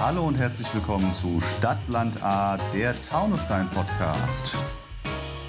Hallo 0.00 0.22
und 0.22 0.38
herzlich 0.38 0.72
willkommen 0.72 1.12
zu 1.12 1.40
Stadtland 1.40 2.22
A, 2.22 2.56
der 2.72 2.94
Taunusstein 3.02 3.68
Podcast. 3.70 4.56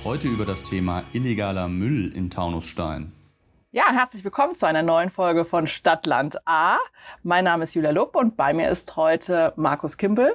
Heute 0.03 0.27
über 0.27 0.43
das 0.43 0.63
Thema 0.63 1.03
illegaler 1.13 1.67
Müll 1.67 2.11
in 2.15 2.31
Taunusstein. 2.31 3.11
Ja, 3.71 3.83
herzlich 3.91 4.23
willkommen 4.23 4.55
zu 4.55 4.65
einer 4.65 4.81
neuen 4.81 5.11
Folge 5.11 5.45
von 5.45 5.67
Stadtland 5.67 6.39
A. 6.47 6.77
Mein 7.21 7.43
Name 7.43 7.65
ist 7.65 7.75
Julia 7.75 7.91
Lupp 7.91 8.15
und 8.15 8.37
bei 8.37 8.55
mir 8.55 8.69
ist 8.69 8.95
heute 8.95 9.53
Markus 9.55 9.97
Kimpel, 9.97 10.33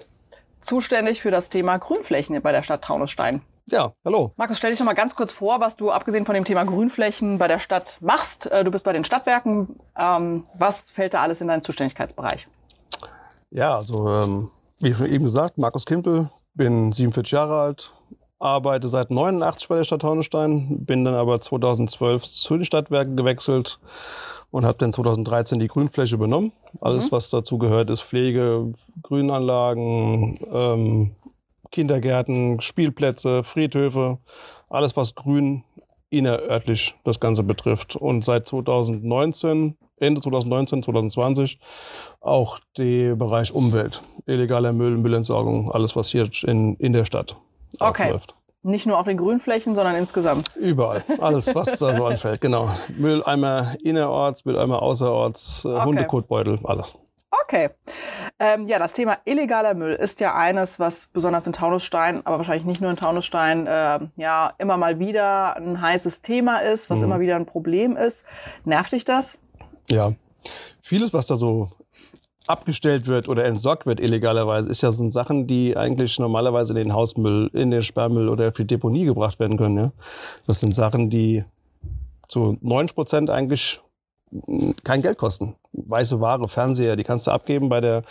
zuständig 0.60 1.20
für 1.20 1.32
das 1.32 1.48
Thema 1.48 1.78
Grünflächen 1.78 2.40
bei 2.40 2.52
der 2.52 2.62
Stadt 2.62 2.84
Taunusstein. 2.84 3.42
Ja, 3.66 3.94
hallo. 4.04 4.32
Markus, 4.36 4.58
stell 4.58 4.70
dich 4.70 4.78
noch 4.78 4.86
mal 4.86 4.92
ganz 4.92 5.16
kurz 5.16 5.32
vor, 5.32 5.58
was 5.58 5.74
du 5.74 5.90
abgesehen 5.90 6.24
von 6.24 6.36
dem 6.36 6.44
Thema 6.44 6.62
Grünflächen 6.62 7.38
bei 7.38 7.48
der 7.48 7.58
Stadt 7.58 7.96
machst. 8.00 8.46
Äh, 8.46 8.62
du 8.62 8.70
bist 8.70 8.84
bei 8.84 8.92
den 8.92 9.04
Stadtwerken. 9.04 9.80
Ähm, 9.98 10.46
was 10.54 10.92
fällt 10.92 11.14
da 11.14 11.22
alles 11.22 11.40
in 11.40 11.48
deinen 11.48 11.62
Zuständigkeitsbereich? 11.62 12.46
Ja, 13.54 13.76
also 13.76 14.08
ähm, 14.08 14.50
wie 14.80 14.92
schon 14.94 15.06
eben 15.06 15.24
gesagt, 15.24 15.58
Markus 15.58 15.86
Kimpel, 15.86 16.28
bin 16.54 16.90
47 16.90 17.32
Jahre 17.32 17.60
alt, 17.60 17.94
arbeite 18.40 18.88
seit 18.88 19.12
89 19.12 19.68
bei 19.68 19.76
der 19.76 19.84
Stadt 19.84 20.02
Taunusstein, 20.02 20.84
bin 20.84 21.04
dann 21.04 21.14
aber 21.14 21.40
2012 21.40 22.24
zu 22.24 22.56
den 22.56 22.64
Stadtwerken 22.64 23.16
gewechselt 23.16 23.78
und 24.50 24.64
habe 24.64 24.78
dann 24.78 24.92
2013 24.92 25.60
die 25.60 25.68
Grünfläche 25.68 26.16
übernommen. 26.16 26.50
Alles, 26.80 27.06
mhm. 27.06 27.16
was 27.16 27.30
dazu 27.30 27.56
gehört, 27.58 27.90
ist 27.90 28.02
Pflege, 28.02 28.72
Grünanlagen, 29.02 30.36
ähm, 30.52 31.10
Kindergärten, 31.70 32.60
Spielplätze, 32.60 33.44
Friedhöfe, 33.44 34.18
alles, 34.68 34.96
was 34.96 35.14
grün 35.14 35.62
innerörtlich 36.18 36.94
das 37.04 37.20
Ganze 37.20 37.42
betrifft. 37.42 37.96
Und 37.96 38.24
seit 38.24 38.48
2019, 38.48 39.76
Ende 39.98 40.20
2019, 40.20 40.82
2020 40.82 41.58
auch 42.20 42.58
der 42.76 43.16
Bereich 43.16 43.52
Umwelt, 43.52 44.02
illegaler 44.26 44.72
Müll, 44.72 44.96
Müllentsorgung, 44.96 45.70
alles, 45.72 45.96
was 45.96 46.08
hier 46.08 46.28
in, 46.42 46.76
in 46.76 46.92
der 46.92 47.04
Stadt 47.04 47.36
okay. 47.80 48.04
abläuft. 48.04 48.34
Nicht 48.62 48.86
nur 48.86 48.98
auf 48.98 49.04
den 49.04 49.18
Grünflächen, 49.18 49.74
sondern 49.74 49.94
insgesamt. 49.94 50.56
Überall. 50.56 51.04
Alles, 51.20 51.54
was 51.54 51.78
da 51.78 51.94
so 51.94 52.04
anfällt, 52.06 52.40
genau. 52.40 52.70
Mülleimer 52.96 53.76
innerorts, 53.82 54.46
Mülleimer 54.46 54.80
außerorts, 54.80 55.66
äh, 55.66 55.68
okay. 55.68 55.84
Hundekotbeutel, 55.84 56.60
alles. 56.64 56.96
Okay. 57.42 57.70
Ähm, 58.38 58.66
ja, 58.66 58.78
das 58.78 58.94
Thema 58.94 59.18
illegaler 59.24 59.74
Müll 59.74 59.92
ist 59.94 60.20
ja 60.20 60.34
eines, 60.34 60.78
was 60.78 61.08
besonders 61.08 61.46
in 61.46 61.52
Taunusstein, 61.52 62.24
aber 62.26 62.38
wahrscheinlich 62.38 62.64
nicht 62.64 62.80
nur 62.80 62.90
in 62.90 62.96
Taunusstein, 62.96 63.66
äh, 63.66 64.00
ja, 64.16 64.52
immer 64.58 64.76
mal 64.76 64.98
wieder 64.98 65.56
ein 65.56 65.80
heißes 65.80 66.22
Thema 66.22 66.58
ist, 66.58 66.90
was 66.90 67.00
mhm. 67.00 67.06
immer 67.06 67.20
wieder 67.20 67.36
ein 67.36 67.46
Problem 67.46 67.96
ist. 67.96 68.24
Nervt 68.64 68.92
dich 68.92 69.04
das? 69.04 69.38
Ja. 69.88 70.12
Vieles, 70.82 71.12
was 71.12 71.26
da 71.26 71.36
so 71.36 71.70
abgestellt 72.46 73.06
wird 73.06 73.28
oder 73.28 73.44
entsorgt 73.44 73.86
wird 73.86 74.00
illegalerweise, 74.00 74.68
ist 74.68 74.82
ja 74.82 74.92
sind 74.92 75.12
Sachen, 75.12 75.46
die 75.46 75.76
eigentlich 75.76 76.18
normalerweise 76.18 76.74
in 76.74 76.76
den 76.76 76.92
Hausmüll, 76.92 77.50
in 77.54 77.70
den 77.70 77.82
Sperrmüll 77.82 78.28
oder 78.28 78.52
für 78.52 78.64
Deponie 78.64 79.04
gebracht 79.04 79.40
werden 79.40 79.56
können. 79.56 79.76
Ja? 79.76 79.92
Das 80.46 80.60
sind 80.60 80.74
Sachen, 80.74 81.08
die 81.08 81.44
zu 82.28 82.58
90 82.60 82.94
Prozent 82.94 83.30
eigentlich 83.30 83.80
kein 84.82 85.02
Geld 85.02 85.18
kosten. 85.18 85.54
Weiße 85.72 86.20
Ware, 86.20 86.48
Fernseher, 86.48 86.96
die 86.96 87.04
kannst 87.04 87.26
du 87.26 87.30
abgeben 87.30 87.68
bei 87.68 87.80
der, 87.80 88.02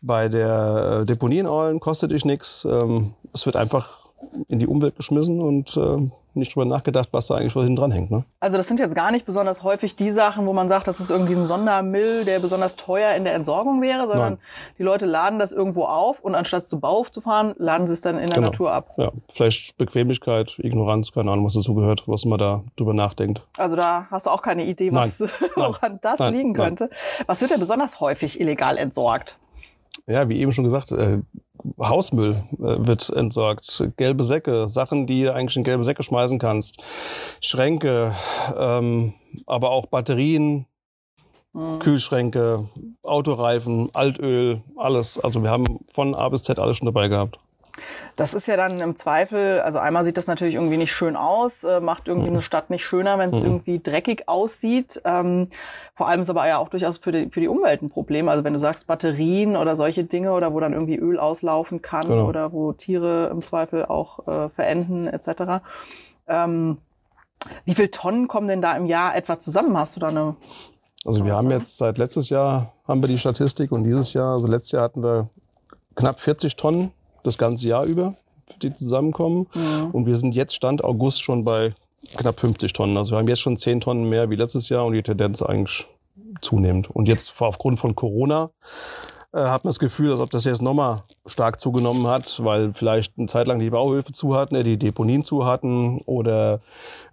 bei 0.00 0.28
der 0.28 1.00
äh, 1.02 1.06
Deponie 1.06 1.38
in 1.38 1.46
Eulen, 1.46 1.80
kostet 1.80 2.12
dich 2.12 2.24
nichts. 2.24 2.66
Ähm, 2.68 3.14
es 3.32 3.46
wird 3.46 3.56
einfach 3.56 4.08
in 4.48 4.58
die 4.58 4.66
Umwelt 4.66 4.96
geschmissen 4.96 5.40
und 5.40 5.76
äh, 5.76 6.10
nicht 6.34 6.54
drüber 6.54 6.64
nachgedacht, 6.64 7.08
was 7.12 7.26
da 7.26 7.36
eigentlich 7.36 7.52
hinten 7.52 7.76
dran 7.76 7.90
hängt. 7.90 8.10
Ne? 8.10 8.24
Also 8.40 8.56
das 8.56 8.68
sind 8.68 8.80
jetzt 8.80 8.94
gar 8.94 9.10
nicht 9.10 9.26
besonders 9.26 9.62
häufig 9.62 9.96
die 9.96 10.10
Sachen, 10.10 10.46
wo 10.46 10.52
man 10.52 10.68
sagt, 10.68 10.86
das 10.86 11.00
ist 11.00 11.10
irgendwie 11.10 11.34
ein 11.34 11.46
Sondermüll, 11.46 12.24
der 12.24 12.40
besonders 12.40 12.76
teuer 12.76 13.14
in 13.14 13.24
der 13.24 13.34
Entsorgung 13.34 13.82
wäre, 13.82 14.06
sondern 14.06 14.34
Nein. 14.34 14.38
die 14.78 14.82
Leute 14.82 15.06
laden 15.06 15.38
das 15.38 15.52
irgendwo 15.52 15.84
auf 15.84 16.20
und 16.20 16.34
anstatt 16.34 16.64
zu 16.64 16.80
Bauhof 16.80 17.10
zu 17.10 17.20
fahren, 17.20 17.54
laden 17.58 17.86
sie 17.86 17.94
es 17.94 18.00
dann 18.00 18.18
in 18.18 18.26
der 18.26 18.36
genau. 18.36 18.50
Natur 18.50 18.72
ab. 18.72 18.94
Ja, 18.96 19.12
vielleicht 19.32 19.76
Bequemlichkeit, 19.78 20.58
Ignoranz, 20.58 21.12
keine 21.12 21.30
Ahnung, 21.30 21.44
was 21.44 21.54
dazu 21.54 21.74
gehört, 21.74 22.04
was 22.06 22.24
man 22.24 22.38
da 22.38 22.62
drüber 22.76 22.94
nachdenkt. 22.94 23.46
Also 23.56 23.76
da 23.76 24.06
hast 24.10 24.26
du 24.26 24.30
auch 24.30 24.42
keine 24.42 24.64
Idee, 24.64 24.92
was 24.92 25.20
woran 25.56 25.98
das 26.00 26.18
Nein. 26.18 26.34
liegen 26.34 26.52
könnte. 26.52 26.90
Was 27.26 27.40
wird 27.40 27.50
denn 27.50 27.60
besonders 27.60 28.00
häufig 28.00 28.40
illegal 28.40 28.76
entsorgt? 28.76 29.38
Ja, 30.06 30.28
wie 30.28 30.38
eben 30.40 30.52
schon 30.52 30.64
gesagt, 30.64 30.92
äh, 30.92 31.18
Hausmüll 31.78 32.42
äh, 32.52 32.56
wird 32.58 33.10
entsorgt, 33.10 33.84
gelbe 33.96 34.24
Säcke, 34.24 34.68
Sachen, 34.68 35.06
die 35.06 35.22
du 35.22 35.34
eigentlich 35.34 35.56
in 35.56 35.64
gelbe 35.64 35.84
Säcke 35.84 36.02
schmeißen 36.02 36.38
kannst, 36.38 36.82
Schränke, 37.40 38.14
ähm, 38.56 39.14
aber 39.46 39.70
auch 39.70 39.86
Batterien, 39.86 40.66
mhm. 41.52 41.78
Kühlschränke, 41.78 42.68
Autoreifen, 43.02 43.90
Altöl, 43.92 44.62
alles. 44.76 45.18
Also 45.18 45.42
wir 45.42 45.50
haben 45.50 45.80
von 45.92 46.14
A 46.14 46.28
bis 46.28 46.42
Z 46.42 46.58
alles 46.58 46.76
schon 46.76 46.86
dabei 46.86 47.08
gehabt. 47.08 47.38
Das 48.16 48.34
ist 48.34 48.46
ja 48.46 48.56
dann 48.56 48.80
im 48.80 48.96
Zweifel, 48.96 49.60
also 49.60 49.78
einmal 49.78 50.04
sieht 50.04 50.16
das 50.16 50.26
natürlich 50.26 50.54
irgendwie 50.54 50.76
nicht 50.76 50.92
schön 50.92 51.16
aus, 51.16 51.64
äh, 51.64 51.80
macht 51.80 52.08
irgendwie 52.08 52.28
mhm. 52.28 52.36
eine 52.36 52.42
Stadt 52.42 52.70
nicht 52.70 52.84
schöner, 52.84 53.18
wenn 53.18 53.30
es 53.30 53.40
mhm. 53.40 53.46
irgendwie 53.46 53.80
dreckig 53.80 54.28
aussieht. 54.28 55.00
Ähm, 55.04 55.48
vor 55.94 56.08
allem 56.08 56.20
ist 56.20 56.30
aber 56.30 56.46
ja 56.46 56.58
auch 56.58 56.68
durchaus 56.68 56.98
für 56.98 57.12
die, 57.12 57.28
für 57.30 57.40
die 57.40 57.48
Umwelt 57.48 57.82
ein 57.82 57.90
Problem. 57.90 58.28
Also 58.28 58.44
wenn 58.44 58.52
du 58.52 58.58
sagst 58.58 58.86
Batterien 58.86 59.56
oder 59.56 59.76
solche 59.76 60.04
Dinge 60.04 60.32
oder 60.32 60.52
wo 60.52 60.60
dann 60.60 60.72
irgendwie 60.72 60.96
Öl 60.96 61.18
auslaufen 61.18 61.82
kann 61.82 62.08
genau. 62.08 62.26
oder 62.26 62.52
wo 62.52 62.72
Tiere 62.72 63.28
im 63.30 63.42
Zweifel 63.42 63.86
auch 63.86 64.26
äh, 64.26 64.48
verenden 64.50 65.06
etc. 65.08 65.62
Ähm, 66.28 66.78
wie 67.64 67.74
viele 67.74 67.90
Tonnen 67.90 68.28
kommen 68.28 68.48
denn 68.48 68.60
da 68.60 68.76
im 68.76 68.86
Jahr 68.86 69.16
etwa 69.16 69.38
zusammen? 69.38 69.76
Hast 69.78 69.96
du 69.96 70.00
da 70.00 70.08
eine 70.08 70.36
also 71.04 71.24
wir 71.24 71.34
haben 71.34 71.50
jetzt 71.50 71.78
seit 71.78 71.96
letztes 71.96 72.28
Jahr 72.28 72.74
haben 72.86 73.02
wir 73.02 73.08
die 73.08 73.18
Statistik 73.18 73.72
und 73.72 73.84
dieses 73.84 74.12
Jahr, 74.12 74.34
also 74.34 74.46
letztes 74.46 74.72
Jahr 74.72 74.82
hatten 74.82 75.02
wir 75.02 75.30
knapp 75.94 76.20
40 76.20 76.56
Tonnen 76.56 76.92
das 77.22 77.38
ganze 77.38 77.68
Jahr 77.68 77.84
über, 77.84 78.14
die 78.62 78.74
zusammenkommen. 78.74 79.46
Ja. 79.54 79.90
Und 79.92 80.06
wir 80.06 80.16
sind 80.16 80.34
jetzt 80.34 80.54
Stand 80.54 80.84
August 80.84 81.22
schon 81.22 81.44
bei 81.44 81.74
knapp 82.16 82.40
50 82.40 82.72
Tonnen. 82.72 82.96
Also 82.96 83.12
wir 83.12 83.18
haben 83.18 83.28
jetzt 83.28 83.40
schon 83.40 83.56
10 83.56 83.80
Tonnen 83.80 84.08
mehr 84.08 84.30
wie 84.30 84.36
letztes 84.36 84.68
Jahr 84.68 84.84
und 84.84 84.92
die 84.94 85.02
Tendenz 85.02 85.42
eigentlich 85.42 85.86
zunehmend. 86.40 86.90
Und 86.90 87.08
jetzt 87.08 87.34
aufgrund 87.40 87.78
von 87.78 87.94
Corona 87.94 88.50
äh, 89.32 89.38
hat 89.38 89.64
man 89.64 89.70
das 89.70 89.78
Gefühl, 89.78 90.10
als 90.12 90.20
ob 90.20 90.30
das 90.30 90.44
jetzt 90.44 90.62
nochmal 90.62 91.02
stark 91.26 91.60
zugenommen 91.60 92.06
hat, 92.06 92.40
weil 92.42 92.72
vielleicht 92.74 93.16
eine 93.18 93.28
Zeit 93.28 93.46
lang 93.46 93.58
die 93.58 93.70
Bauhöfe 93.70 94.12
zu 94.12 94.34
hatten, 94.34 94.54
äh, 94.56 94.64
die 94.64 94.78
Deponien 94.78 95.24
zu 95.24 95.46
hatten 95.46 96.00
oder 96.06 96.60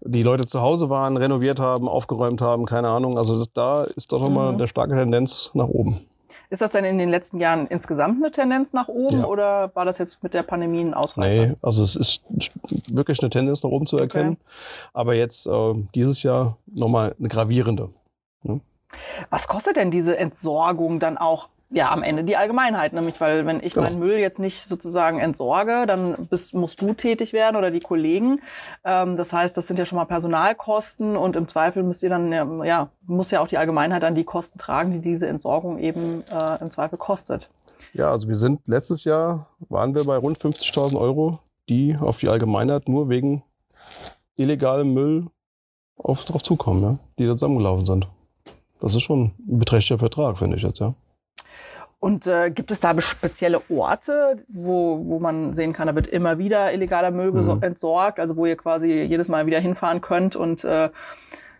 die 0.02 0.24
Leute 0.24 0.46
zu 0.46 0.62
Hause 0.62 0.90
waren, 0.90 1.18
renoviert 1.18 1.60
haben, 1.60 1.88
aufgeräumt 1.88 2.42
haben, 2.42 2.66
keine 2.66 2.90
Ahnung. 2.90 3.18
Also 3.18 3.38
das, 3.38 3.52
da 3.54 3.84
ist 3.84 4.12
doch 4.12 4.22
nochmal 4.22 4.52
mhm. 4.52 4.58
eine 4.58 4.68
starke 4.68 4.96
Tendenz 4.96 5.52
nach 5.54 5.68
oben. 5.68 6.02
Ist 6.50 6.62
das 6.62 6.72
denn 6.72 6.86
in 6.86 6.98
den 6.98 7.10
letzten 7.10 7.40
Jahren 7.40 7.68
insgesamt 7.68 8.24
eine 8.24 8.32
Tendenz 8.32 8.72
nach 8.72 8.88
oben 8.88 9.20
ja. 9.20 9.26
oder 9.26 9.72
war 9.76 9.84
das 9.84 9.98
jetzt 9.98 10.24
mit 10.24 10.34
der 10.34 10.44
Pandemie 10.44 10.82
ein 10.82 10.94
Ausreißer? 10.94 11.48
Nee, 11.48 11.56
also 11.62 11.84
es 11.84 11.96
ist 11.96 12.24
wirklich 12.88 13.20
eine 13.22 13.30
Tendenz 13.30 13.64
nach 13.64 13.70
oben 13.70 13.86
zu 13.86 13.98
erkennen. 13.98 14.38
Okay. 14.40 14.90
Aber 14.94 15.16
jetzt 15.16 15.46
äh, 15.46 15.74
dieses 15.94 16.24
Jahr 16.24 16.58
nochmal 16.66 17.16
eine 17.20 17.28
gravierende. 17.28 17.90
Ne? 18.44 18.62
Was 19.30 19.48
kostet 19.48 19.76
denn 19.76 19.92
diese 19.92 20.18
Entsorgung 20.18 21.00
dann 21.00 21.18
auch 21.18 21.50
ja, 21.70 21.92
am 21.92 22.02
Ende 22.02 22.24
die 22.24 22.38
Allgemeinheit, 22.38 22.94
nämlich 22.94 23.20
weil 23.20 23.46
wenn 23.46 23.62
ich 23.62 23.74
genau. 23.74 23.88
meinen 23.88 24.00
Müll 24.00 24.18
jetzt 24.18 24.40
nicht 24.40 24.68
sozusagen 24.68 25.20
entsorge, 25.20 25.86
dann 25.86 26.28
bist, 26.30 26.54
musst 26.54 26.82
du 26.82 26.94
tätig 26.94 27.34
werden 27.34 27.58
oder 27.58 27.72
die 27.72 27.82
Kollegen. 27.82 28.42
Ähm, 28.86 29.18
das 29.18 29.34
heißt, 29.34 29.58
das 29.58 29.68
sind 29.68 29.78
ja 29.78 29.86
schon 29.86 29.98
mal 29.98 30.06
Personalkosten 30.06 31.18
und 31.18 31.36
im 31.36 31.48
Zweifel 31.50 31.84
müsst 31.84 32.04
ihr 32.04 32.10
dann, 32.10 32.32
ja, 32.64 32.90
muss 33.06 33.32
ja 33.32 33.42
auch 33.42 33.50
die 33.50 33.58
Allgemeinheit 33.58 34.04
dann 34.04 34.16
die 34.16 34.24
Kosten 34.24 34.58
tragen, 34.58 34.92
die 34.92 35.00
diese 35.00 35.28
Entsorgung 35.28 35.78
eben 35.80 36.24
äh, 36.32 36.62
im 36.62 36.72
Zweifel 36.72 36.98
kostet. 36.98 37.50
Ja, 37.94 38.12
also 38.12 38.28
wir 38.28 38.36
sind 38.36 38.68
letztes 38.68 39.04
Jahr 39.04 39.48
waren 39.70 39.94
wir 39.94 40.06
bei 40.06 40.16
rund 40.16 40.40
50.000 40.40 40.98
Euro, 41.00 41.40
die 41.68 41.98
auf 42.00 42.18
die 42.18 42.30
Allgemeinheit 42.30 42.88
nur 42.88 43.10
wegen 43.10 43.44
illegalem 44.38 44.94
Müll 44.94 45.28
auf, 45.98 46.24
drauf 46.24 46.44
zukommen, 46.44 46.84
ja, 46.84 47.00
die 47.20 47.26
da 47.26 47.34
zusammengelaufen 47.34 47.86
sind. 47.86 48.08
Das 48.80 48.96
ist 48.96 49.02
schon 49.02 49.34
ein 49.48 49.60
beträchtlicher 49.60 50.00
Vertrag, 50.00 50.38
finde 50.38 50.56
ich 50.56 50.64
jetzt, 50.64 50.80
ja. 50.80 50.94
Und 52.08 52.26
äh, 52.26 52.52
gibt 52.52 52.72
es 52.72 52.80
da 52.80 52.98
spezielle 53.02 53.62
Orte, 53.70 54.38
wo, 54.48 55.02
wo 55.04 55.20
man 55.20 55.54
sehen 55.54 55.74
kann, 55.74 55.88
da 55.88 55.96
wird 55.96 56.08
immer 56.08 56.38
wieder 56.38 56.72
illegaler 56.72 57.12
Müll 57.12 57.34
mhm. 57.34 57.62
entsorgt, 57.62 58.22
also 58.22 58.38
wo 58.38 58.46
ihr 58.46 58.56
quasi 58.56 59.02
jedes 59.02 59.28
Mal 59.28 59.46
wieder 59.46 59.60
hinfahren 59.60 60.00
könnt 60.00 60.38
und 60.38 60.64
äh, 60.64 60.90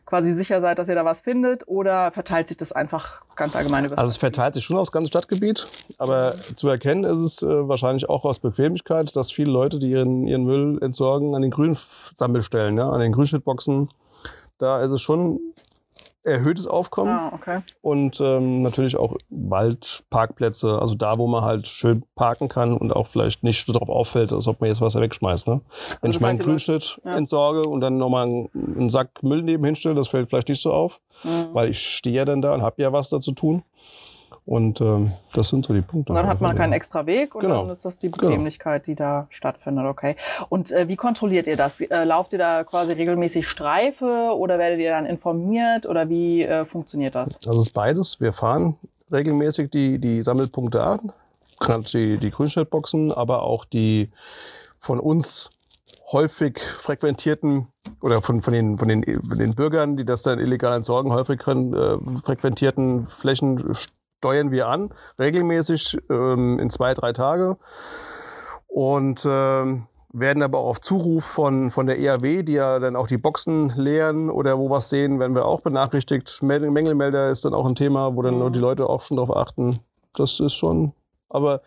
quasi 0.06 0.32
sicher 0.32 0.62
seid, 0.62 0.80
dass 0.80 0.88
ihr 0.88 0.96
da 0.96 1.04
was 1.04 1.20
findet? 1.20 1.68
Oder 1.68 2.12
verteilt 2.12 2.48
sich 2.48 2.56
das 2.56 2.72
einfach 2.72 3.24
ganz 3.36 3.58
allgemein 3.58 3.84
über 3.84 3.98
Also 3.98 4.10
es 4.10 4.16
verteilt 4.16 4.54
sich 4.54 4.64
schon 4.64 4.78
aufs 4.78 4.94
ganze 4.94 5.10
Stadtgebiet, 5.10 5.68
aber 5.98 6.36
zu 6.56 6.70
erkennen 6.70 7.04
ist 7.04 7.18
es 7.18 7.44
äh, 7.44 7.68
wahrscheinlich 7.68 8.08
auch 8.08 8.24
aus 8.24 8.40
Bequemlichkeit, 8.40 9.18
dass 9.18 9.34
viele 9.34 9.52
Leute, 9.52 9.80
die 9.80 9.90
ihren, 9.90 10.28
ihren 10.28 10.46
Müll 10.46 10.82
entsorgen, 10.82 11.36
an 11.36 11.42
den 11.42 11.52
Grünsammelstellen, 11.52 12.78
ja, 12.78 12.90
an 12.90 13.02
den 13.02 13.12
Grünschnittboxen, 13.12 13.90
da 14.60 14.80
ist 14.80 14.92
es 14.92 15.02
schon 15.02 15.42
erhöhtes 16.28 16.68
Aufkommen. 16.68 17.12
Ah, 17.12 17.32
okay. 17.34 17.62
Und 17.82 18.20
ähm, 18.20 18.62
natürlich 18.62 18.98
auch 18.98 19.18
Waldparkplätze, 19.30 20.80
also 20.80 20.96
da, 20.96 21.18
wo 21.18 21.28
man 21.28 21.44
halt 21.44 21.68
schön 21.68 22.04
parken 22.16 22.50
kann 22.50 22.76
und 22.76 22.92
auch 22.92 23.08
vielleicht 23.08 23.44
nicht 23.44 23.66
so 23.66 23.74
darauf 23.74 23.90
auffällt, 23.90 24.34
als 24.34 24.48
ob 24.48 24.60
man 24.60 24.70
jetzt 24.70 24.82
was 24.82 24.96
wegschmeißt. 24.96 25.48
Ne? 25.48 25.62
Wenn 26.02 26.10
also 26.10 26.18
ich 26.18 26.22
meinen 26.22 26.40
Grünschnitt 26.40 27.00
ja. 27.04 27.16
entsorge 27.16 27.68
und 27.68 27.82
dann 27.82 27.98
nochmal 27.98 28.26
einen, 28.28 28.50
einen 28.54 28.90
Sack 28.90 29.24
Müll 29.24 29.42
nebenhin 29.42 29.76
stelle, 29.76 29.96
das 29.96 30.10
fällt 30.10 30.30
vielleicht 30.30 30.50
nicht 30.50 30.62
so 30.62 30.72
auf, 30.72 31.00
mhm. 31.24 31.54
weil 31.54 31.70
ich 31.70 31.80
stehe 31.80 32.16
ja 32.16 32.26
dann 32.26 32.42
da 32.42 32.54
und 32.54 32.62
habe 32.62 32.82
ja 32.82 32.92
was 32.92 33.10
da 33.10 33.22
zu 33.22 33.32
tun. 33.32 33.64
Und 34.48 34.80
ähm, 34.80 35.12
das 35.34 35.50
sind 35.50 35.66
so 35.66 35.74
die 35.74 35.82
Punkte. 35.82 36.14
Und 36.14 36.16
dann 36.16 36.26
hat 36.26 36.40
man 36.40 36.56
keinen 36.56 36.72
extra 36.72 37.06
Weg 37.06 37.36
und 37.36 37.42
Genau. 37.42 37.64
dann 37.64 37.70
ist 37.70 37.84
das 37.84 37.98
die 37.98 38.08
Bequemlichkeit, 38.08 38.88
die 38.88 38.96
da 38.96 39.28
stattfindet, 39.30 39.86
okay. 39.86 40.16
Und 40.48 40.72
äh, 40.72 40.88
wie 40.88 40.96
kontrolliert 40.96 41.48
ihr 41.48 41.58
das? 41.58 41.82
Äh, 41.82 42.06
lauft 42.06 42.32
ihr 42.32 42.40
da 42.40 42.64
quasi 42.64 42.94
regelmäßig 42.94 43.46
Streife 43.46 44.32
oder 44.38 44.58
werdet 44.58 44.80
ihr 44.80 44.92
dann 44.92 45.06
informiert 45.06 45.86
oder 45.86 46.08
wie 46.08 46.44
äh, 46.44 46.64
funktioniert 46.66 47.14
das? 47.14 47.36
Also 47.46 47.60
es 47.60 47.68
ist 47.68 47.74
beides. 47.74 48.22
Wir 48.22 48.32
fahren 48.32 48.78
regelmäßig 49.12 49.70
die, 49.70 50.00
die 50.00 50.22
Sammelpunkte 50.22 50.82
an, 50.82 51.12
gerade 51.60 51.84
die, 51.84 52.18
die 52.18 52.30
Grünschnittboxen, 52.30 53.12
aber 53.12 53.44
auch 53.44 53.66
die 53.66 54.12
von 54.80 55.02
uns 55.02 55.50
häufig 56.14 56.62
frequentierten 56.62 57.68
oder 58.02 58.22
von, 58.22 58.42
von, 58.42 58.54
den, 58.54 58.78
von, 58.78 58.88
den, 58.88 59.04
von 59.04 59.38
den 59.38 59.56
Bürgern, 59.56 59.98
die 59.98 60.06
das 60.06 60.22
dann 60.22 60.40
illegal 60.40 60.74
entsorgen, 60.74 61.12
häufig 61.12 61.42
äh, 61.42 61.98
frequentierten 62.24 63.08
Flächen 63.08 63.58
steuern 64.20 64.52
wir 64.52 64.68
an, 64.68 64.90
regelmäßig 65.20 65.98
ähm, 66.10 66.60
in 66.60 66.70
zwei, 66.70 66.94
drei 66.94 67.14
Tage. 67.14 67.58
Und 68.68 69.26
ähm, 69.26 69.88
werden 70.14 70.42
aber 70.44 70.60
auch 70.60 70.68
auf 70.70 70.82
Zuruf 70.82 71.26
von, 71.26 71.72
von 71.72 71.86
der 71.86 72.00
EAW, 72.00 72.44
die 72.44 72.54
ja 72.54 72.80
dann 72.80 72.96
auch 72.96 73.08
die 73.08 73.18
Boxen 73.18 73.70
leeren 73.76 74.30
oder 74.30 74.58
wo 74.58 74.70
was 74.70 74.90
sehen, 74.90 75.20
werden 75.20 75.36
wir 75.36 75.46
auch 75.46 75.62
benachrichtigt. 75.62 76.40
Mängel- 76.42 76.72
Mängelmelder 76.72 77.30
ist 77.30 77.46
dann 77.46 77.54
auch 77.54 77.66
ein 77.66 77.76
Thema, 77.76 78.16
wo 78.16 78.22
dann 78.22 78.40
Mhm. 78.40 78.54
die 78.54 78.60
Leute 78.60 78.90
auch 78.90 79.02
schon 79.02 79.18
darauf 79.18 79.36
achten. 79.36 79.80
Das 80.16 80.40
ist 80.40 80.56
schon, 80.56 80.94
aber 81.30 81.62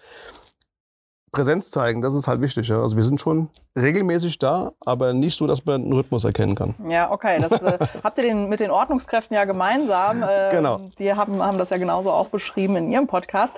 Präsenz 1.33 1.71
zeigen, 1.71 2.03
das 2.03 2.15
ist 2.15 2.27
halt 2.27 2.43
wichtig. 2.43 2.69
Ja? 2.69 2.83
Also 2.83 2.97
wir 2.97 3.05
sind 3.05 3.21
schon 3.21 3.51
regelmäßig 3.77 4.39
da, 4.39 4.73
aber 4.81 5.13
nicht 5.13 5.39
so, 5.39 5.47
dass 5.47 5.65
man 5.65 5.83
einen 5.83 5.93
Rhythmus 5.93 6.25
erkennen 6.25 6.57
kann. 6.57 6.75
Ja, 6.89 7.13
okay. 7.13 7.39
Das 7.41 7.63
äh, 7.63 7.79
habt 8.05 8.19
ihr 8.19 8.25
den, 8.25 8.49
mit 8.49 8.59
den 8.59 8.71
Ordnungskräften 8.71 9.37
ja 9.37 9.45
gemeinsam. 9.45 10.23
Äh, 10.23 10.51
Genau. 10.51 10.81
Die 10.99 11.13
haben, 11.15 11.43
haben 11.43 11.59
das 11.59 11.71
ja 11.71 11.77
genauso 11.77 12.11
auch 12.11 12.29
beschrieben 12.29 12.75
in 12.77 12.91
ihrem 12.91 13.07
Podcast. 13.07 13.55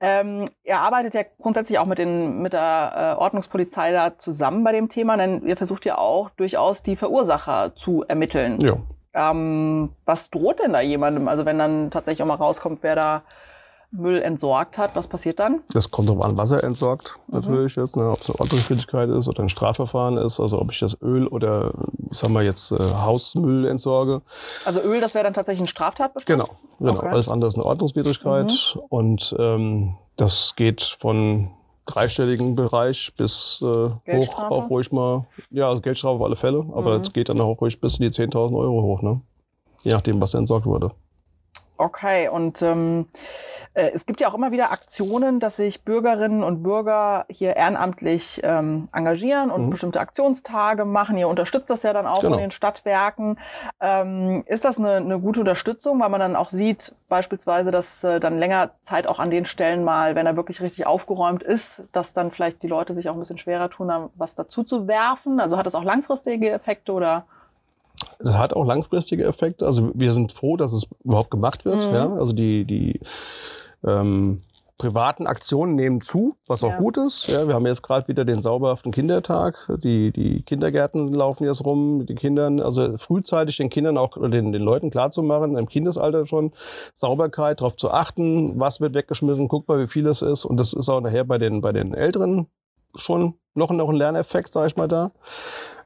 Ähm, 0.00 0.46
ihr 0.64 0.78
arbeitet 0.78 1.14
ja 1.14 1.22
grundsätzlich 1.40 1.78
auch 1.78 1.86
mit, 1.86 1.98
den, 1.98 2.42
mit 2.42 2.52
der 2.52 3.16
äh, 3.16 3.20
Ordnungspolizei 3.20 3.92
da 3.92 4.18
zusammen 4.18 4.64
bei 4.64 4.72
dem 4.72 4.88
Thema, 4.88 5.16
denn 5.16 5.46
ihr 5.46 5.56
versucht 5.56 5.84
ja 5.84 5.98
auch 5.98 6.30
durchaus 6.30 6.82
die 6.82 6.96
Verursacher 6.96 7.74
zu 7.76 8.04
ermitteln. 8.08 8.58
Ja. 8.60 8.74
Ähm, 9.14 9.90
was 10.04 10.30
droht 10.30 10.58
denn 10.58 10.72
da 10.72 10.80
jemandem? 10.80 11.28
Also 11.28 11.44
wenn 11.44 11.58
dann 11.58 11.92
tatsächlich 11.92 12.22
auch 12.22 12.26
mal 12.26 12.34
rauskommt, 12.34 12.80
wer 12.82 12.96
da 12.96 13.22
Müll 13.96 14.20
entsorgt 14.22 14.76
hat, 14.76 14.96
was 14.96 15.06
passiert 15.06 15.38
dann? 15.38 15.60
Das 15.72 15.90
kommt 15.90 16.08
darauf 16.08 16.24
an, 16.24 16.36
was 16.36 16.50
er 16.50 16.64
entsorgt, 16.64 17.16
natürlich 17.28 17.76
jetzt, 17.76 17.96
ne? 17.96 18.10
ob 18.10 18.20
es 18.20 18.28
eine 18.28 18.40
Ordnungswidrigkeit 18.40 19.08
ist 19.10 19.28
oder 19.28 19.42
ein 19.42 19.48
Strafverfahren 19.48 20.16
ist, 20.16 20.40
also 20.40 20.60
ob 20.60 20.72
ich 20.72 20.80
das 20.80 21.00
Öl 21.00 21.26
oder, 21.28 21.72
ich 22.10 22.18
sag 22.18 22.30
mal 22.30 22.44
jetzt, 22.44 22.72
äh, 22.72 22.76
Hausmüll 22.78 23.66
entsorge. 23.66 24.22
Also 24.64 24.80
Öl, 24.80 25.00
das 25.00 25.14
wäre 25.14 25.24
dann 25.24 25.34
tatsächlich 25.34 25.62
ein 25.62 25.68
Straftatbestand? 25.68 26.40
Genau, 26.40 26.50
genau. 26.80 26.98
Okay. 27.00 27.08
Alles 27.08 27.28
andere 27.28 27.48
ist 27.48 27.54
eine 27.54 27.64
Ordnungswidrigkeit 27.64 28.76
und 28.88 29.34
ähm, 29.38 29.94
das 30.16 30.54
geht 30.56 30.82
von 30.82 31.50
dreistelligen 31.86 32.56
Bereich 32.56 33.12
bis 33.16 33.62
äh, 33.62 33.66
hoch 33.66 34.38
auch 34.38 34.70
ruhig 34.70 34.90
mal, 34.90 35.26
ja, 35.50 35.68
also 35.68 35.80
Geldstrafe 35.82 36.16
auf 36.16 36.22
alle 36.22 36.36
Fälle, 36.36 36.64
aber 36.74 36.96
Mhm. 36.96 37.02
es 37.02 37.12
geht 37.12 37.28
dann 37.28 37.40
auch 37.40 37.60
ruhig 37.60 37.80
bis 37.80 37.98
in 37.98 38.04
die 38.04 38.10
10.000 38.10 38.56
Euro 38.58 38.82
hoch, 38.82 39.02
ne? 39.02 39.20
Je 39.82 39.92
nachdem, 39.92 40.20
was 40.20 40.34
entsorgt 40.34 40.66
wurde. 40.66 40.90
Okay, 41.76 42.28
und 42.28 42.62
ähm, 42.62 43.06
äh, 43.12 43.53
es 43.74 44.06
gibt 44.06 44.20
ja 44.20 44.28
auch 44.28 44.34
immer 44.34 44.52
wieder 44.52 44.70
Aktionen, 44.70 45.40
dass 45.40 45.56
sich 45.56 45.82
Bürgerinnen 45.82 46.44
und 46.44 46.62
Bürger 46.62 47.26
hier 47.28 47.56
ehrenamtlich 47.56 48.40
ähm, 48.44 48.88
engagieren 48.92 49.50
und 49.50 49.66
Mhm. 49.66 49.70
bestimmte 49.70 50.00
Aktionstage 50.00 50.84
machen. 50.84 51.16
Ihr 51.16 51.26
unterstützt 51.28 51.70
das 51.70 51.82
ja 51.82 51.92
dann 51.92 52.06
auch 52.06 52.20
Genau. 52.20 52.34
von 52.34 52.40
den 52.40 52.50
Stadtwerken. 52.52 53.38
Ähm, 53.80 54.44
ist 54.46 54.64
das 54.64 54.78
eine, 54.78 54.92
eine 54.96 55.18
gute 55.18 55.40
Unterstützung, 55.40 55.98
weil 56.00 56.08
man 56.08 56.20
dann 56.20 56.36
auch 56.36 56.50
sieht, 56.50 56.94
beispielsweise, 57.08 57.70
dass 57.72 58.04
äh, 58.04 58.20
dann 58.20 58.38
länger 58.38 58.70
Zeit 58.82 59.06
auch 59.08 59.18
an 59.18 59.30
den 59.30 59.44
Stellen 59.44 59.82
mal, 59.82 60.14
wenn 60.14 60.26
er 60.26 60.36
wirklich 60.36 60.60
richtig 60.60 60.86
aufgeräumt 60.86 61.42
ist, 61.42 61.82
dass 61.92 62.12
dann 62.12 62.30
vielleicht 62.30 62.62
die 62.62 62.68
Leute 62.68 62.94
sich 62.94 63.08
auch 63.08 63.14
ein 63.14 63.18
bisschen 63.18 63.38
schwerer 63.38 63.70
tun, 63.70 63.88
da 63.88 64.08
was 64.14 64.34
dazu 64.36 64.62
zu 64.62 64.86
werfen? 64.86 65.40
Also 65.40 65.56
hat 65.58 65.66
das 65.66 65.74
auch 65.74 65.84
langfristige 65.84 66.50
Effekte 66.50 66.92
oder? 66.92 67.24
Das 68.18 68.36
hat 68.36 68.52
auch 68.54 68.64
langfristige 68.66 69.24
Effekte. 69.24 69.66
Also 69.66 69.90
wir 69.94 70.12
sind 70.12 70.32
froh, 70.32 70.56
dass 70.56 70.72
es 70.72 70.86
überhaupt 71.04 71.30
gemacht 71.30 71.64
wird. 71.64 71.88
Mhm. 71.88 71.94
Ja? 71.94 72.12
Also 72.14 72.32
die, 72.32 72.64
die 72.64 73.00
ähm, 73.86 74.42
privaten 74.76 75.28
Aktionen 75.28 75.76
nehmen 75.76 76.00
zu, 76.00 76.36
was 76.48 76.64
auch 76.64 76.70
Ja. 76.70 76.78
gut 76.78 76.96
ist. 76.96 77.28
Ja, 77.28 77.46
wir 77.46 77.54
haben 77.54 77.66
jetzt 77.66 77.82
gerade 77.82 78.08
wieder 78.08 78.24
den 78.24 78.40
sauberhaften 78.40 78.90
Kindertag. 78.90 79.56
Die, 79.82 80.10
die 80.10 80.42
Kindergärten 80.42 81.12
laufen 81.14 81.44
jetzt 81.44 81.64
rum 81.64 81.98
mit 81.98 82.08
den 82.08 82.18
Kindern. 82.18 82.60
Also 82.60 82.98
frühzeitig 82.98 83.56
den 83.56 83.70
Kindern 83.70 83.96
auch 83.96 84.16
den, 84.20 84.50
den 84.50 84.62
Leuten 84.62 84.90
klarzumachen, 84.90 85.56
im 85.56 85.68
Kindesalter 85.68 86.26
schon 86.26 86.50
Sauberkeit, 86.94 87.60
darauf 87.60 87.76
zu 87.76 87.90
achten, 87.92 88.58
was 88.58 88.80
wird 88.80 88.94
weggeschmissen, 88.94 89.46
guck 89.46 89.68
mal, 89.68 89.78
wie 89.78 89.86
viel 89.86 90.06
es 90.08 90.22
ist. 90.22 90.44
Und 90.44 90.58
das 90.58 90.72
ist 90.72 90.88
auch 90.88 91.00
nachher 91.00 91.24
bei 91.24 91.38
den, 91.38 91.60
bei 91.60 91.70
den 91.72 91.94
Älteren 91.94 92.48
schon 92.96 93.34
noch, 93.54 93.70
noch 93.70 93.88
ein 93.88 93.96
Lerneffekt, 93.96 94.52
sage 94.52 94.66
ich 94.66 94.76
mal, 94.76 94.88
da. 94.88 95.12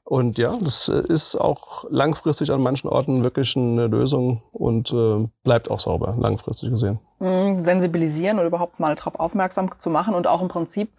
Und 0.09 0.39
ja, 0.39 0.57
das 0.63 0.89
äh, 0.89 1.03
ist 1.07 1.37
auch 1.37 1.85
langfristig 1.91 2.51
an 2.51 2.63
manchen 2.63 2.89
Orten 2.89 3.23
wirklich 3.23 3.55
eine 3.57 3.89
Lösung 3.89 4.41
und 4.53 4.91
äh, 4.91 5.29
bleibt 5.45 5.71
auch 5.71 5.81
sauber, 5.81 6.17
langfristig 6.19 6.71
gesehen. 6.71 6.99
mh, 7.19 7.63
sensibilisieren 7.63 8.39
oder 8.39 8.47
überhaupt 8.47 8.81
mal 8.81 8.95
darauf 8.95 9.21
aufmerksam 9.21 9.71
zu 9.79 9.91
machen 9.91 10.15
und 10.15 10.27
auch 10.27 10.41
im 10.41 10.49
Prinzip 10.49 10.91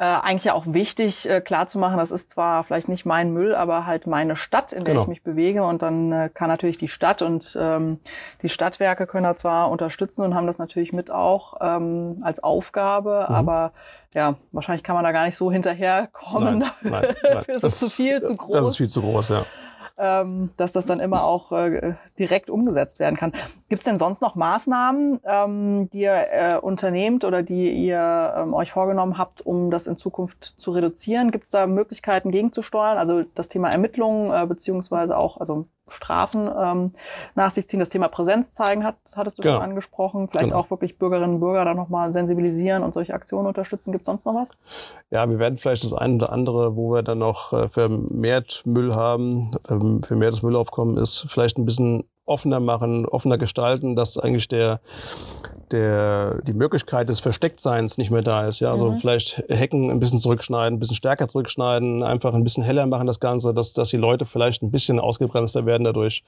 äh, 0.00 0.04
eigentlich 0.04 0.44
ja 0.44 0.54
auch 0.54 0.64
wichtig 0.66 1.28
äh, 1.28 1.40
klar 1.40 1.66
zu 1.66 1.78
machen, 1.78 1.96
das 1.98 2.10
ist 2.12 2.30
zwar 2.30 2.62
vielleicht 2.64 2.88
nicht 2.88 3.04
mein 3.04 3.32
Müll, 3.32 3.54
aber 3.54 3.84
halt 3.84 4.06
meine 4.06 4.36
Stadt, 4.36 4.72
in 4.72 4.84
der 4.84 4.94
Genau. 4.94 5.02
ich 5.02 5.08
mich 5.08 5.22
bewege 5.24 5.64
und 5.64 5.82
dann 5.82 6.12
äh, 6.12 6.30
kann 6.32 6.48
natürlich 6.48 6.78
die 6.78 6.86
Stadt 6.88 7.20
und 7.20 7.56
ähm, 7.60 7.98
die 8.42 8.48
Stadtwerke 8.48 9.06
können 9.08 9.24
da 9.24 9.34
zwar 9.36 9.70
unterstützen 9.70 10.24
und 10.24 10.34
haben 10.36 10.46
das 10.46 10.58
natürlich 10.58 10.92
mit 10.92 11.10
auch 11.10 11.54
ähm, 11.60 12.16
als 12.22 12.42
Aufgabe, 12.42 13.26
Mhm. 13.28 13.34
aber 13.34 13.72
ja, 14.14 14.34
wahrscheinlich 14.52 14.84
kann 14.84 14.94
man 14.94 15.04
da 15.04 15.10
gar 15.12 15.26
nicht 15.26 15.36
so 15.36 15.50
hinterherkommen. 15.50 16.60
Nein, 16.60 16.70
nein, 16.82 16.92
nein. 17.02 17.16
Dafür 17.34 17.56
ist 17.56 17.64
es 17.64 17.78
zu 17.80 17.90
viel, 17.90 18.22
zu 18.22 18.36
groß 18.36 18.56
Das 18.56 18.68
ist 18.68 18.76
viel 18.76 18.88
zu 18.88 19.00
groß, 19.02 19.28
ja. 19.30 19.44
Ähm, 19.98 20.50
dass 20.56 20.72
das 20.72 20.86
dann 20.86 21.00
immer 21.00 21.24
auch 21.24 21.52
äh, 21.52 21.94
direkt 22.18 22.50
umgesetzt 22.50 23.00
werden 23.00 23.16
kann. 23.16 23.32
Gibt 23.68 23.80
es 23.80 23.84
denn 23.84 23.98
sonst 23.98 24.22
noch 24.22 24.34
Maßnahmen, 24.34 25.20
ähm, 25.24 25.90
die 25.90 26.00
ihr 26.00 26.26
äh, 26.30 26.58
unternehmt 26.60 27.24
oder 27.24 27.42
die 27.42 27.70
ihr 27.70 28.34
ähm, 28.36 28.54
euch 28.54 28.72
vorgenommen 28.72 29.18
habt, 29.18 29.40
um 29.40 29.70
das 29.70 29.86
in 29.86 29.96
Zukunft 29.96 30.44
zu 30.44 30.70
reduzieren? 30.70 31.30
Gibt 31.30 31.46
es 31.46 31.50
da 31.50 31.66
Möglichkeiten 31.66 32.30
gegenzusteuern? 32.30 32.98
Also 32.98 33.24
das 33.34 33.48
Thema 33.48 33.70
Ermittlungen 33.70 34.32
äh, 34.32 34.46
beziehungsweise 34.46 35.16
auch 35.16 35.38
also 35.38 35.66
Strafen 35.90 36.48
ähm, 36.58 36.92
nach 37.34 37.50
sich 37.50 37.66
ziehen. 37.68 37.80
Das 37.80 37.88
Thema 37.88 38.08
Präsenz 38.08 38.52
zeigen 38.52 38.84
hat, 38.84 38.96
hattest 39.14 39.38
du 39.38 39.42
Genau. 39.42 39.56
schon 39.56 39.62
angesprochen. 39.64 40.28
Vielleicht 40.28 40.48
Genau. 40.48 40.58
auch 40.60 40.70
wirklich 40.70 40.98
Bürgerinnen 40.98 41.34
und 41.34 41.40
Bürger 41.40 41.64
da 41.64 41.74
nochmal 41.74 42.12
sensibilisieren 42.12 42.82
und 42.82 42.94
solche 42.94 43.14
Aktionen 43.14 43.46
unterstützen. 43.46 43.92
Gibt 43.92 44.02
es 44.02 44.06
sonst 44.06 44.24
noch 44.26 44.34
was? 44.34 44.48
Ja, 45.10 45.28
wir 45.28 45.38
werden 45.38 45.58
vielleicht 45.58 45.84
das 45.84 45.92
eine 45.94 46.14
oder 46.14 46.32
andere, 46.32 46.76
wo 46.76 46.92
wir 46.92 47.02
dann 47.02 47.18
noch 47.18 47.52
äh, 47.52 47.68
vermehrt 47.68 48.62
Müll 48.64 48.94
haben, 48.94 49.52
ähm, 49.70 50.02
vermehrtes 50.02 50.42
Müllaufkommen 50.42 50.96
ist, 50.96 51.26
vielleicht 51.30 51.58
ein 51.58 51.64
bisschen 51.64 52.04
offener 52.28 52.60
machen, 52.60 53.06
offener 53.06 53.38
gestalten, 53.38 53.96
dass 53.96 54.18
eigentlich 54.18 54.48
der, 54.48 54.80
der, 55.70 56.40
die 56.42 56.52
Möglichkeit 56.54 57.08
des 57.08 57.20
Verstecktseins 57.20 57.98
nicht 57.98 58.10
mehr 58.10 58.22
da 58.22 58.46
ist. 58.46 58.60
Ja, 58.60 58.70
also 58.70 58.90
Mhm. 58.92 58.98
vielleicht 59.00 59.42
Hecken 59.48 59.90
ein 59.90 59.98
bisschen 60.00 60.18
zurückschneiden, 60.18 60.76
ein 60.76 60.80
bisschen 60.80 60.96
stärker 60.96 61.28
zurückschneiden, 61.28 62.02
einfach 62.02 62.32
ein 62.34 62.44
bisschen 62.44 62.62
heller 62.64 62.86
machen 62.86 63.06
das 63.06 63.20
Ganze, 63.20 63.52
dass, 63.52 63.72
dass 63.74 63.90
die 63.90 63.96
Leute 63.96 64.24
vielleicht 64.26 64.62
ein 64.62 64.70
bisschen 64.70 64.98
ausgebremster 64.98 65.66
werden 65.66 65.84
dadurch, 65.84 66.24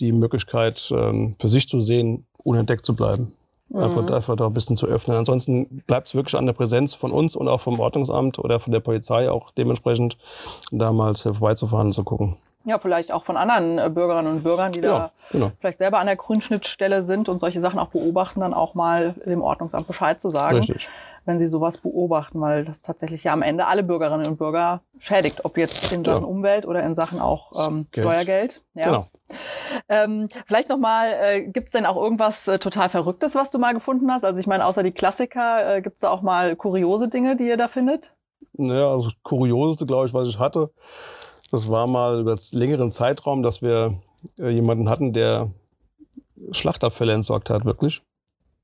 die 0.00 0.12
Möglichkeit 0.12 0.92
ähm, 0.94 1.34
für 1.40 1.48
sich 1.48 1.68
zu 1.68 1.80
sehen, 1.80 2.26
unentdeckt 2.44 2.86
zu 2.86 2.94
bleiben. 2.94 3.32
Einfach, 3.74 4.00
Mhm. 4.02 4.12
einfach 4.14 4.36
da 4.36 4.46
ein 4.46 4.54
bisschen 4.54 4.78
zu 4.78 4.86
öffnen. 4.86 5.16
Ansonsten 5.18 5.82
bleibt 5.86 6.06
es 6.08 6.14
wirklich 6.14 6.36
an 6.36 6.46
der 6.46 6.54
Präsenz 6.54 6.94
von 6.94 7.10
uns 7.12 7.36
und 7.36 7.48
auch 7.48 7.60
vom 7.60 7.78
Ordnungsamt 7.80 8.38
oder 8.38 8.60
von 8.60 8.72
der 8.72 8.80
Polizei 8.80 9.30
auch 9.30 9.50
dementsprechend 9.50 10.16
damals 10.70 11.22
vorbeizufahren 11.22 11.88
und 11.88 11.92
zu 11.92 12.02
gucken. 12.04 12.36
Ja, 12.68 12.78
vielleicht 12.78 13.10
auch 13.12 13.22
von 13.24 13.36
anderen 13.36 13.78
äh, 13.78 13.88
Bürgerinnen 13.88 14.30
und 14.30 14.42
Bürgern, 14.42 14.72
die 14.72 14.80
da 14.82 14.88
Ja, 14.88 15.10
genau. 15.30 15.52
vielleicht 15.58 15.78
selber 15.78 15.98
an 15.98 16.06
der 16.06 16.16
Grünschnittstelle 16.16 17.02
sind 17.02 17.28
und 17.28 17.38
solche 17.40 17.60
Sachen 17.60 17.78
auch 17.78 17.88
beobachten, 17.88 18.40
dann 18.40 18.52
auch 18.54 18.74
mal 18.74 19.14
dem 19.24 19.40
Ordnungsamt 19.42 19.86
Bescheid 19.86 20.20
zu 20.20 20.28
sagen, 20.28 20.58
Richtig. 20.58 20.88
wenn 21.24 21.38
sie 21.38 21.46
sowas 21.46 21.78
beobachten, 21.78 22.40
weil 22.40 22.64
das 22.64 22.80
tatsächlich 22.82 23.24
ja 23.24 23.32
am 23.32 23.42
Ende 23.42 23.66
alle 23.66 23.82
Bürgerinnen 23.82 24.26
und 24.26 24.36
Bürger 24.36 24.82
schädigt, 24.98 25.44
ob 25.44 25.56
jetzt 25.56 25.92
in 25.92 26.04
Sachen 26.04 26.22
Ja. 26.22 26.28
Umwelt 26.28 26.66
oder 26.66 26.82
in 26.82 26.94
Sachen 26.94 27.20
auch 27.20 27.50
ähm, 27.66 27.86
Geld. 27.90 28.06
Steuergeld. 28.06 28.64
Ja. 28.74 28.84
Genau. 28.86 29.06
Ähm, 29.88 30.28
vielleicht 30.46 30.68
nochmal, 30.68 31.08
äh, 31.22 31.42
gibt 31.42 31.68
es 31.68 31.72
denn 31.72 31.86
auch 31.86 31.96
irgendwas 31.96 32.48
äh, 32.48 32.58
total 32.58 32.88
Verrücktes, 32.88 33.34
was 33.34 33.50
du 33.50 33.58
mal 33.58 33.74
gefunden 33.74 34.10
hast? 34.12 34.24
Also 34.24 34.40
ich 34.40 34.46
meine, 34.46 34.64
außer 34.66 34.82
die 34.82 34.92
Klassiker, 34.92 35.76
äh, 35.76 35.82
gibt 35.82 35.96
es 35.96 36.00
da 36.00 36.10
auch 36.10 36.22
mal 36.22 36.56
kuriose 36.56 37.08
Dinge, 37.08 37.36
die 37.36 37.46
ihr 37.46 37.56
da 37.56 37.68
findet? 37.68 38.14
Naja, 38.54 38.90
also 38.90 39.08
das 39.08 39.14
Kurioseste, 39.22 39.86
glaube 39.86 40.06
ich, 40.06 40.14
was 40.14 40.28
ich 40.28 40.38
hatte, 40.38 40.70
das 41.50 41.68
war 41.68 41.86
mal 41.86 42.20
über 42.20 42.38
längeren 42.52 42.92
Zeitraum, 42.92 43.42
dass 43.42 43.62
wir 43.62 44.00
äh, 44.38 44.48
jemanden 44.48 44.88
hatten, 44.88 45.12
der 45.12 45.50
Schlachtabfälle 46.52 47.12
entsorgt 47.12 47.50
hat, 47.50 47.64
wirklich. 47.64 48.02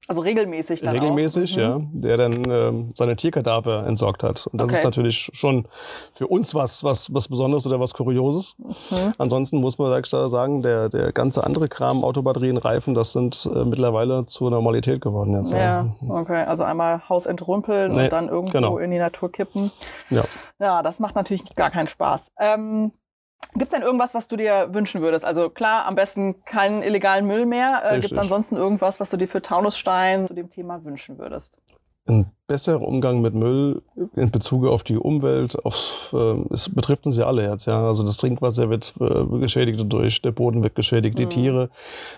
Also 0.06 0.20
regelmäßig 0.20 0.82
dann 0.82 0.90
Regelmäßig, 0.96 1.54
auch. 1.54 1.58
ja. 1.58 1.80
Der 1.92 2.16
dann 2.18 2.42
ähm, 2.50 2.90
seine 2.94 3.16
Tierkadaver 3.16 3.86
entsorgt 3.86 4.22
hat. 4.22 4.46
Und 4.48 4.60
das 4.60 4.66
Okay. 4.66 4.74
ist 4.74 4.84
natürlich 4.84 5.30
schon 5.32 5.66
für 6.12 6.26
uns 6.26 6.54
was, 6.54 6.84
was, 6.84 7.12
was 7.14 7.28
Besonderes 7.28 7.66
oder 7.66 7.80
was 7.80 7.94
Kurioses. 7.94 8.54
Mhm. 8.58 9.14
Ansonsten 9.16 9.60
muss 9.60 9.78
man 9.78 9.98
ich 10.02 10.10
da 10.10 10.28
sagen, 10.28 10.60
der, 10.62 10.90
der 10.90 11.12
ganze 11.12 11.42
andere 11.44 11.68
Kram, 11.68 12.04
Autobatterien, 12.04 12.58
Reifen, 12.58 12.94
das 12.94 13.12
sind 13.12 13.48
äh, 13.54 13.64
mittlerweile 13.64 14.26
zur 14.26 14.50
Normalität 14.50 15.00
geworden 15.00 15.34
jetzt. 15.36 15.52
Ja, 15.52 15.94
okay. 16.06 16.44
Also 16.44 16.64
einmal 16.64 17.08
Haus 17.08 17.24
entrümpeln 17.24 17.90
Nee, 17.92 18.04
und 18.04 18.12
dann 18.12 18.28
irgendwo 18.28 18.52
genau. 18.52 18.78
in 18.78 18.90
die 18.90 18.98
Natur 18.98 19.32
kippen. 19.32 19.70
Ja. 20.10 20.24
Ja, 20.58 20.82
das 20.82 21.00
macht 21.00 21.14
natürlich 21.14 21.54
gar 21.56 21.70
keinen 21.70 21.86
Spaß. 21.86 22.32
Ähm, 22.38 22.92
Gibt 23.54 23.66
es 23.66 23.70
denn 23.70 23.82
irgendwas, 23.82 24.14
was 24.14 24.26
du 24.26 24.36
dir 24.36 24.68
wünschen 24.72 25.00
würdest? 25.00 25.24
Also 25.24 25.48
klar, 25.48 25.86
am 25.86 25.94
besten 25.94 26.44
keinen 26.44 26.82
illegalen 26.82 27.26
Müll 27.26 27.46
mehr. 27.46 27.82
Äh, 27.84 28.00
Gibt 28.00 28.12
es 28.12 28.18
ansonsten 28.18 28.56
irgendwas, 28.56 28.98
was 28.98 29.10
du 29.10 29.16
dir 29.16 29.28
für 29.28 29.42
Taunusstein 29.42 30.26
zu 30.26 30.34
dem 30.34 30.50
Thema 30.50 30.84
wünschen 30.84 31.18
würdest? 31.18 31.58
Ein 32.06 32.26
besserer 32.48 32.82
Umgang 32.86 33.22
mit 33.22 33.34
Müll 33.34 33.80
in 34.14 34.30
Bezug 34.30 34.66
auf 34.66 34.82
die 34.82 34.98
Umwelt, 34.98 35.64
auf, 35.64 36.14
äh, 36.14 36.34
es 36.52 36.68
betrifft 36.68 37.06
uns 37.06 37.16
ja 37.16 37.26
alle 37.26 37.48
jetzt, 37.48 37.64
ja. 37.64 37.82
Also 37.86 38.02
das 38.02 38.18
Trinkwasser 38.18 38.68
wird 38.68 38.92
äh, 39.00 39.24
geschädigt 39.38 39.80
dadurch, 39.80 40.20
der 40.20 40.32
Boden 40.32 40.62
wird 40.62 40.74
geschädigt, 40.74 41.18
die 41.18 41.24
Mhm. 41.24 41.30
Tiere 41.30 41.70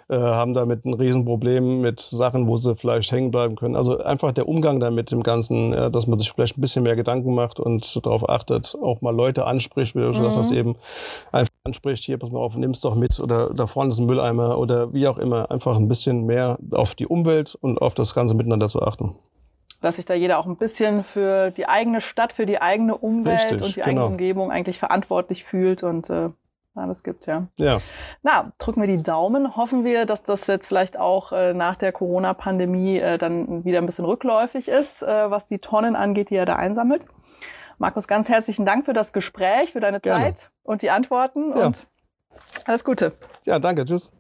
äh, 0.09 0.16
haben 0.16 0.55
damit 0.55 0.85
ein 0.85 0.95
Riesenproblem 0.95 1.83
mit 1.83 2.00
Sachen, 2.00 2.49
wo 2.49 2.57
sie 2.57 2.75
vielleicht 2.75 3.12
hängen 3.12 3.31
bleiben 3.31 3.55
können. 3.55 3.76
Also 3.76 3.99
einfach 3.99 4.33
der 4.33 4.49
Umgang 4.49 4.81
damit 4.81 5.12
im 5.12 5.23
Ganzen, 5.23 5.73
äh, 5.73 5.88
dass 5.88 6.09
man 6.09 6.19
sich 6.19 6.33
vielleicht 6.33 6.59
ein 6.59 6.62
bisschen 6.62 6.83
mehr 6.83 6.97
Gedanken 6.97 7.33
macht 7.33 7.61
und 7.61 8.05
darauf 8.05 8.28
achtet, 8.28 8.76
auch 8.83 9.02
mal 9.02 9.14
Leute 9.14 9.47
anspricht, 9.47 9.95
wie 9.95 10.00
du 10.00 10.12
schon 10.12 10.25
Mhm. 10.25 10.28
gesagt 10.31 10.37
hast, 10.38 10.50
eben 10.50 10.75
einfach 11.31 11.52
anspricht, 11.62 12.02
hier, 12.02 12.19
pass 12.19 12.33
mal 12.33 12.40
auf, 12.40 12.57
nimm's 12.57 12.81
doch 12.81 12.97
mit 12.97 13.21
oder 13.21 13.55
da 13.55 13.69
vorne 13.69 13.90
ist 13.90 14.00
ein 14.00 14.07
Mülleimer 14.07 14.59
oder 14.59 14.93
wie 14.93 15.07
auch 15.07 15.19
immer, 15.19 15.49
einfach 15.52 15.76
ein 15.76 15.87
bisschen 15.87 16.26
mehr 16.26 16.59
auf 16.73 16.97
die 16.97 17.07
Umwelt 17.07 17.55
und 17.61 17.81
auf 17.81 17.95
das 17.95 18.14
ganze 18.16 18.35
Miteinander 18.35 18.66
zu 18.66 18.83
achten. 18.83 19.14
Dass 19.87 19.95
sich 19.95 20.05
da 20.05 20.14
jeder 20.14 20.40
auch 20.40 20.47
ein 20.47 20.57
bisschen 20.57 21.05
für 21.05 21.52
die 21.52 21.69
eigene 21.69 22.00
Stadt, 22.00 22.33
für 22.33 22.45
die 22.45 22.61
eigene 22.61 22.97
Umwelt 22.97 23.52
Richtig, 23.52 23.62
und 23.62 23.76
die 23.76 23.85
eigene 23.85 24.00
genau. 24.00 24.07
Umgebung 24.09 24.50
eigentlich 24.50 24.81
verantwortlich 24.81 25.45
fühlt 25.45 25.85
und 25.85 26.11
äh, 26.11 26.31
alles 26.75 27.05
gibt, 27.05 27.26
ja. 27.26 27.47
Ja. 27.55 27.81
Na, 28.25 28.50
drücken 28.59 28.81
wir 28.81 28.88
die 28.88 29.00
Daumen. 29.00 29.57
Hoffen 29.57 29.85
wir, 29.85 30.05
dass 30.05 30.25
das 30.25 30.49
jetzt 30.49 30.66
vielleicht 30.66 30.99
auch 30.99 31.31
äh, 31.31 31.55
nach 31.55 31.76
der 31.76 31.93
Corona-Pandemie 31.93 32.99
äh, 32.99 33.16
dann 33.16 33.64
wieder 33.64 33.78
ein 33.78 33.87
bisschen 33.87 34.05
rückläufig 34.05 34.66
ist, 34.66 35.02
äh, 35.05 35.31
was 35.31 35.47
die 35.47 35.61
Tonnen 35.61 35.95
angeht, 35.95 36.31
die 36.31 36.35
er 36.35 36.47
da 36.47 36.57
einsammelt. 36.57 37.02
Markus, 37.78 38.09
ganz 38.09 38.28
herzlichen 38.28 38.66
Dank 38.66 38.87
für 38.87 38.93
das 38.93 39.12
Gespräch, 39.12 39.71
für 39.71 39.81
deine 39.81 40.00
Gerne. 40.00 40.25
Zeit 40.25 40.50
und 40.64 40.83
die 40.83 40.90
Antworten 40.90 41.57
Ja. 41.57 41.66
und 41.66 41.87
alles 42.64 42.83
Gute. 42.83 43.12
Ja, 43.45 43.61
danke, 43.61 43.85
tschüss. 43.85 44.11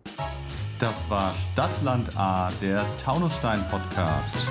Das 0.78 1.10
war 1.10 1.32
Stadtland 1.32 2.16
A, 2.16 2.50
der 2.62 2.84
Taunusstein 3.04 3.64
Podcast. 3.68 4.48